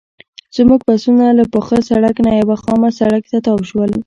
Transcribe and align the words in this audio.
زموږ 0.55 0.79
بسونه 0.89 1.25
له 1.37 1.43
پاخه 1.53 1.77
سړک 1.89 2.15
نه 2.25 2.31
یوه 2.41 2.57
خامه 2.63 2.89
سړک 2.99 3.23
ته 3.31 3.37
تاو 3.45 3.59
شول. 3.69 3.91